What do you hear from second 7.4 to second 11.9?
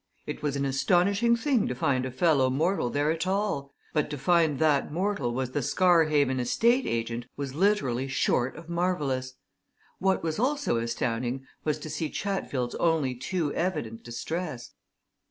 literally short of marvellous. What was also astounding was to